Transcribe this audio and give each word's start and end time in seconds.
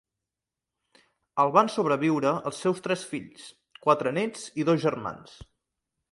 El 1.43 1.51
van 1.57 1.67
sobreviure 1.73 2.31
els 2.51 2.61
seus 2.65 2.81
tres 2.87 3.03
fills, 3.11 3.43
quatre 3.85 4.15
nets 4.19 4.47
i 4.63 4.65
dos 4.71 4.81
germans. 4.87 5.37